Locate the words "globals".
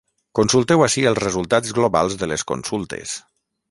1.79-2.19